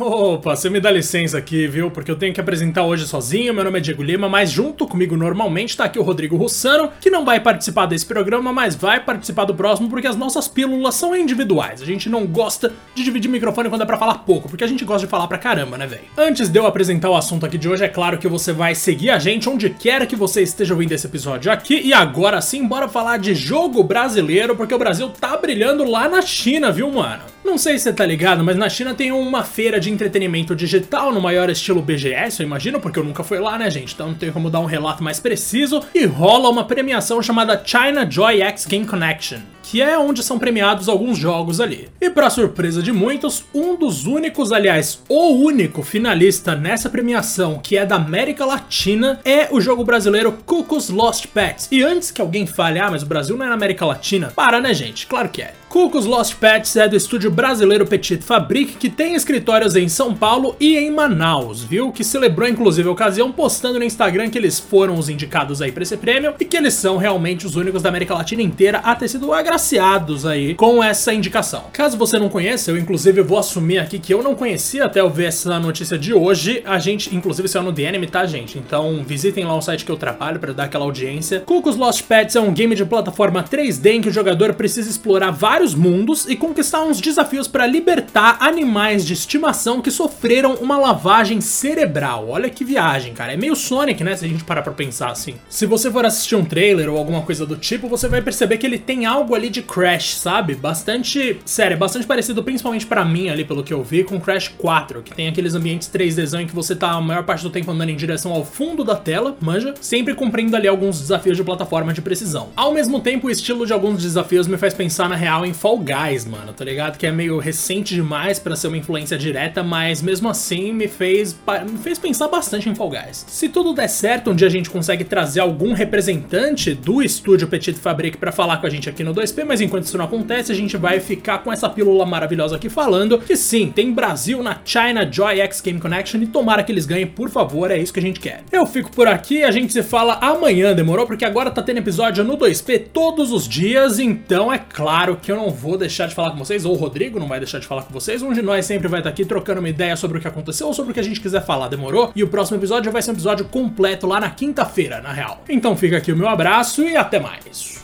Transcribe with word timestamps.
Opa, 0.00 0.56
você 0.56 0.70
me 0.70 0.80
dá 0.80 0.90
licença 0.90 1.36
aqui, 1.36 1.66
viu? 1.66 1.90
Porque 1.90 2.10
eu 2.10 2.16
tenho 2.16 2.32
que 2.32 2.40
apresentar 2.40 2.84
hoje 2.84 3.06
sozinho. 3.06 3.52
Meu 3.52 3.64
nome 3.64 3.78
é 3.78 3.80
Diego 3.80 4.02
Lima, 4.02 4.28
mas 4.28 4.50
junto 4.50 4.86
comigo 4.86 5.16
normalmente 5.16 5.76
tá 5.76 5.84
aqui 5.84 5.98
o 5.98 6.02
Rodrigo 6.02 6.36
Russano, 6.36 6.90
que 7.00 7.10
não 7.10 7.24
vai 7.24 7.40
participar 7.40 7.86
desse 7.86 8.06
programa, 8.06 8.52
mas 8.52 8.74
vai 8.74 9.04
participar 9.04 9.44
do 9.44 9.54
próximo 9.54 9.90
porque 9.90 10.06
as 10.06 10.16
nossas 10.16 10.48
pílulas 10.48 10.94
são 10.94 11.14
individuais. 11.14 11.82
A 11.82 11.84
gente 11.84 12.08
não 12.08 12.26
gosta 12.26 12.72
de 12.94 13.04
dividir 13.04 13.28
microfone 13.28 13.68
quando 13.68 13.82
é 13.82 13.86
pra 13.86 13.98
falar 13.98 14.18
pouco, 14.18 14.48
porque 14.48 14.64
a 14.64 14.66
gente 14.66 14.84
gosta 14.84 15.06
de 15.06 15.10
falar 15.10 15.26
pra 15.26 15.38
caramba, 15.38 15.76
né, 15.76 15.86
velho? 15.86 16.02
Antes 16.16 16.48
de 16.48 16.58
eu 16.58 16.66
apresentar 16.66 17.10
o 17.10 17.16
assunto 17.16 17.44
aqui 17.44 17.58
de 17.58 17.68
hoje, 17.68 17.84
é 17.84 17.88
claro 17.88 18.18
que 18.18 18.28
você 18.28 18.52
vai 18.52 18.74
seguir 18.74 19.10
a 19.10 19.18
gente 19.18 19.48
onde 19.48 19.68
quer 19.68 20.06
que 20.06 20.16
você 20.16 20.42
esteja 20.42 20.74
ouvindo 20.74 20.92
esse 20.92 21.06
episódio 21.06 21.52
aqui. 21.52 21.80
E 21.84 21.92
agora 21.92 22.40
sim, 22.40 22.66
bora 22.66 22.88
falar 22.88 23.18
de 23.18 23.34
jogo 23.34 23.82
brasileiro, 23.82 24.56
porque 24.56 24.74
o 24.74 24.78
Brasil 24.78 25.08
tá 25.10 25.36
brilhando 25.36 25.84
lá 25.84 26.08
na 26.08 26.22
China, 26.22 26.70
viu, 26.70 26.90
mano? 26.90 27.31
Não 27.44 27.58
sei 27.58 27.76
se 27.76 27.84
você 27.84 27.92
tá 27.92 28.06
ligado, 28.06 28.44
mas 28.44 28.56
na 28.56 28.68
China 28.68 28.94
tem 28.94 29.12
uma 29.12 29.42
feira 29.42 29.80
de 29.80 29.90
entretenimento 29.90 30.54
digital 30.54 31.12
no 31.12 31.20
maior 31.20 31.50
estilo 31.50 31.82
BGS, 31.82 32.40
eu 32.40 32.46
imagino, 32.46 32.80
porque 32.80 32.98
eu 32.98 33.04
nunca 33.04 33.24
fui 33.24 33.38
lá, 33.38 33.58
né, 33.58 33.70
gente? 33.70 33.94
Então 33.94 34.08
não 34.08 34.14
tenho 34.14 34.32
como 34.32 34.50
dar 34.50 34.60
um 34.60 34.66
relato 34.66 35.02
mais 35.02 35.20
preciso. 35.20 35.82
E 35.94 36.04
rola 36.04 36.48
uma 36.48 36.64
premiação 36.64 37.20
chamada 37.22 37.60
China 37.64 38.08
Joy 38.08 38.40
X 38.40 38.66
Game 38.66 38.86
Connection 38.86 39.40
que 39.62 39.80
é 39.80 39.96
onde 39.96 40.22
são 40.22 40.38
premiados 40.38 40.86
alguns 40.86 41.16
jogos 41.16 41.58
ali. 41.58 41.88
E 41.98 42.10
para 42.10 42.28
surpresa 42.28 42.82
de 42.82 42.92
muitos, 42.92 43.44
um 43.54 43.74
dos 43.74 44.04
únicos, 44.04 44.52
aliás, 44.52 45.02
o 45.08 45.30
único 45.30 45.82
finalista 45.82 46.54
nessa 46.54 46.90
premiação 46.90 47.58
que 47.58 47.78
é 47.78 47.86
da 47.86 47.96
América 47.96 48.44
Latina 48.44 49.18
é 49.24 49.48
o 49.50 49.62
jogo 49.62 49.82
brasileiro 49.82 50.32
Cuckoo's 50.44 50.90
Lost 50.90 51.26
Pets. 51.28 51.68
E 51.70 51.82
antes 51.82 52.10
que 52.10 52.20
alguém 52.20 52.46
fale, 52.46 52.78
ah, 52.78 52.90
mas 52.90 53.02
o 53.02 53.06
Brasil 53.06 53.34
não 53.34 53.46
é 53.46 53.48
na 53.48 53.54
América 53.54 53.86
Latina, 53.86 54.30
para 54.36 54.60
né, 54.60 54.74
gente? 54.74 55.06
Claro 55.06 55.30
que 55.30 55.40
é. 55.40 55.54
Cuckoo's 55.72 56.04
Lost 56.04 56.34
Pets 56.34 56.76
é 56.76 56.86
do 56.86 56.94
estúdio 56.94 57.30
brasileiro 57.30 57.86
Petit 57.86 58.22
Fabric, 58.22 58.76
que 58.76 58.90
tem 58.90 59.14
escritórios 59.14 59.74
em 59.74 59.88
São 59.88 60.14
Paulo 60.14 60.54
e 60.60 60.76
em 60.76 60.90
Manaus, 60.90 61.64
viu? 61.64 61.90
Que 61.90 62.04
celebrou 62.04 62.46
inclusive 62.46 62.86
a 62.86 62.92
ocasião 62.92 63.32
postando 63.32 63.78
no 63.78 63.84
Instagram 63.86 64.28
que 64.28 64.36
eles 64.36 64.60
foram 64.60 64.98
os 64.98 65.08
indicados 65.08 65.62
aí 65.62 65.72
para 65.72 65.82
esse 65.82 65.96
prêmio 65.96 66.34
e 66.38 66.44
que 66.44 66.58
eles 66.58 66.74
são 66.74 66.98
realmente 66.98 67.46
os 67.46 67.56
únicos 67.56 67.80
da 67.80 67.88
América 67.88 68.12
Latina 68.12 68.42
inteira 68.42 68.80
a 68.80 68.94
ter 68.94 69.08
sido 69.08 69.32
agraciados 69.32 70.26
aí 70.26 70.54
com 70.54 70.84
essa 70.84 71.14
indicação. 71.14 71.64
Caso 71.72 71.96
você 71.96 72.18
não 72.18 72.28
conheça, 72.28 72.70
eu 72.70 72.76
inclusive 72.76 73.22
vou 73.22 73.38
assumir 73.38 73.78
aqui 73.78 73.98
que 73.98 74.12
eu 74.12 74.22
não 74.22 74.34
conhecia 74.34 74.84
até 74.84 75.00
eu 75.00 75.08
ver 75.08 75.28
essa 75.28 75.58
notícia 75.58 75.96
de 75.96 76.12
hoje. 76.12 76.62
A 76.66 76.78
gente, 76.78 77.16
inclusive, 77.16 77.48
saiu 77.48 77.62
no 77.62 77.72
DNM, 77.72 78.06
tá, 78.08 78.26
gente? 78.26 78.58
Então 78.58 79.02
visitem 79.06 79.46
lá 79.46 79.56
o 79.56 79.62
site 79.62 79.86
que 79.86 79.90
eu 79.90 79.96
trabalho 79.96 80.38
para 80.38 80.52
dar 80.52 80.64
aquela 80.64 80.84
audiência. 80.84 81.40
Cuckoo's 81.40 81.76
Lost 81.76 82.02
Pets 82.02 82.36
é 82.36 82.40
um 82.42 82.52
game 82.52 82.74
de 82.74 82.84
plataforma 82.84 83.42
3D 83.42 83.86
em 83.86 84.00
que 84.02 84.10
o 84.10 84.12
jogador 84.12 84.52
precisa 84.52 84.90
explorar 84.90 85.30
vários 85.30 85.61
vários 85.62 85.74
mundos 85.76 86.26
e 86.28 86.34
conquistar 86.34 86.82
uns 86.82 87.00
desafios 87.00 87.46
para 87.46 87.66
libertar 87.66 88.38
animais 88.40 89.06
de 89.06 89.12
estimação 89.12 89.80
que 89.80 89.92
sofreram 89.92 90.54
uma 90.54 90.76
lavagem 90.76 91.40
cerebral. 91.40 92.28
Olha 92.28 92.50
que 92.50 92.64
viagem, 92.64 93.14
cara. 93.14 93.32
É 93.32 93.36
meio 93.36 93.54
Sonic, 93.54 94.02
né? 94.02 94.16
Se 94.16 94.24
a 94.24 94.28
gente 94.28 94.42
parar 94.42 94.62
pra 94.62 94.72
pensar 94.72 95.10
assim. 95.10 95.34
Se 95.48 95.64
você 95.64 95.88
for 95.88 96.04
assistir 96.04 96.34
um 96.34 96.44
trailer 96.44 96.90
ou 96.90 96.98
alguma 96.98 97.22
coisa 97.22 97.46
do 97.46 97.56
tipo, 97.56 97.86
você 97.86 98.08
vai 98.08 98.20
perceber 98.20 98.58
que 98.58 98.66
ele 98.66 98.78
tem 98.78 99.06
algo 99.06 99.36
ali 99.36 99.48
de 99.48 99.62
Crash, 99.62 100.16
sabe? 100.16 100.56
Bastante. 100.56 101.38
Sério, 101.44 101.76
bastante 101.76 102.06
parecido, 102.06 102.42
principalmente 102.42 102.84
para 102.84 103.04
mim 103.04 103.28
ali, 103.28 103.44
pelo 103.44 103.62
que 103.62 103.72
eu 103.72 103.84
vi, 103.84 104.02
com 104.02 104.20
Crash 104.20 104.48
4, 104.58 105.02
que 105.02 105.14
tem 105.14 105.28
aqueles 105.28 105.54
ambientes 105.54 105.88
3Dzão 105.88 106.42
em 106.42 106.46
que 106.46 106.54
você 106.54 106.74
tá 106.74 106.90
a 106.90 107.00
maior 107.00 107.22
parte 107.22 107.44
do 107.44 107.50
tempo 107.50 107.70
andando 107.70 107.90
em 107.90 107.96
direção 107.96 108.32
ao 108.32 108.44
fundo 108.44 108.82
da 108.82 108.96
tela, 108.96 109.36
manja, 109.40 109.74
sempre 109.80 110.12
cumprindo 110.14 110.56
ali 110.56 110.66
alguns 110.66 111.00
desafios 111.00 111.36
de 111.36 111.44
plataforma 111.44 111.92
de 111.92 112.02
precisão. 112.02 112.48
Ao 112.56 112.74
mesmo 112.74 112.98
tempo, 112.98 113.28
o 113.28 113.30
estilo 113.30 113.64
de 113.64 113.72
alguns 113.72 114.02
desafios 114.02 114.48
me 114.48 114.56
faz 114.56 114.74
pensar 114.74 115.08
na 115.08 115.14
real 115.14 115.46
em 115.46 115.51
em 115.52 115.54
Fall 115.54 115.78
Guys, 115.78 116.24
mano, 116.24 116.52
tá 116.52 116.64
ligado? 116.64 116.96
Que 116.96 117.06
é 117.06 117.12
meio 117.12 117.38
recente 117.38 117.94
demais 117.94 118.38
para 118.38 118.56
ser 118.56 118.68
uma 118.68 118.76
influência 118.78 119.18
direta, 119.18 119.62
mas 119.62 120.00
mesmo 120.00 120.28
assim 120.28 120.72
me 120.72 120.88
fez, 120.88 121.38
me 121.70 121.78
fez 121.78 121.98
pensar 121.98 122.26
bastante 122.28 122.68
em 122.68 122.74
Fall 122.74 122.88
Guys. 122.88 123.26
Se 123.28 123.50
tudo 123.50 123.74
der 123.74 123.88
certo, 123.88 124.30
um 124.30 124.34
dia 124.34 124.48
a 124.48 124.50
gente 124.50 124.70
consegue 124.70 125.04
trazer 125.04 125.40
algum 125.40 125.74
representante 125.74 126.74
do 126.74 127.02
estúdio 127.02 127.46
Petit 127.48 127.74
Fabric 127.74 128.16
para 128.16 128.32
falar 128.32 128.56
com 128.56 128.66
a 128.66 128.70
gente 128.70 128.88
aqui 128.88 129.04
no 129.04 129.14
2P, 129.14 129.44
mas 129.44 129.60
enquanto 129.60 129.84
isso 129.84 129.98
não 129.98 130.06
acontece, 130.06 130.50
a 130.50 130.54
gente 130.54 130.76
vai 130.76 131.00
ficar 131.00 131.38
com 131.38 131.52
essa 131.52 131.68
pílula 131.68 132.06
maravilhosa 132.06 132.56
aqui 132.56 132.70
falando 132.70 133.18
que 133.18 133.36
sim, 133.36 133.70
tem 133.70 133.92
Brasil 133.92 134.42
na 134.42 134.58
China 134.64 135.06
Joy 135.10 135.40
X 135.40 135.60
Game 135.60 135.78
Connection 135.78 136.22
e 136.22 136.26
tomara 136.26 136.62
que 136.62 136.72
eles 136.72 136.86
ganhem, 136.86 137.06
por 137.06 137.28
favor, 137.28 137.70
é 137.70 137.76
isso 137.76 137.92
que 137.92 138.00
a 138.00 138.02
gente 138.02 138.20
quer. 138.20 138.42
Eu 138.50 138.64
fico 138.64 138.90
por 138.90 139.06
aqui, 139.06 139.44
a 139.44 139.50
gente 139.50 139.72
se 139.72 139.82
fala 139.82 140.14
amanhã, 140.14 140.74
demorou? 140.74 141.06
Porque 141.06 141.26
agora 141.26 141.50
tá 141.50 141.62
tendo 141.62 141.78
episódio 141.78 142.24
no 142.24 142.38
2P 142.38 142.86
todos 142.92 143.30
os 143.30 143.46
dias, 143.46 143.98
então 143.98 144.50
é 144.50 144.58
claro 144.58 145.18
que 145.20 145.30
eu 145.30 145.36
não 145.36 145.41
não 145.42 145.50
vou 145.50 145.76
deixar 145.76 146.06
de 146.06 146.14
falar 146.14 146.30
com 146.30 146.38
vocês, 146.38 146.64
ou 146.64 146.72
o 146.72 146.76
Rodrigo 146.76 147.18
não 147.18 147.26
vai 147.26 147.40
deixar 147.40 147.58
de 147.58 147.66
falar 147.66 147.82
com 147.82 147.92
vocês. 147.92 148.22
Um 148.22 148.32
de 148.32 148.42
nós 148.42 148.64
sempre 148.64 148.86
vai 148.86 149.00
estar 149.00 149.10
aqui 149.10 149.24
trocando 149.24 149.58
uma 149.58 149.68
ideia 149.68 149.96
sobre 149.96 150.18
o 150.18 150.20
que 150.20 150.28
aconteceu 150.28 150.68
ou 150.68 150.74
sobre 150.74 150.92
o 150.92 150.94
que 150.94 151.00
a 151.00 151.04
gente 151.04 151.20
quiser 151.20 151.44
falar, 151.44 151.68
demorou? 151.68 152.12
E 152.14 152.22
o 152.22 152.28
próximo 152.28 152.58
episódio 152.58 152.92
vai 152.92 153.02
ser 153.02 153.10
um 153.10 153.14
episódio 153.14 153.44
completo 153.46 154.06
lá 154.06 154.20
na 154.20 154.30
quinta-feira, 154.30 155.00
na 155.00 155.12
real. 155.12 155.42
Então 155.48 155.76
fica 155.76 155.96
aqui 155.96 156.12
o 156.12 156.16
meu 156.16 156.28
abraço 156.28 156.82
e 156.82 156.96
até 156.96 157.18
mais. 157.18 157.81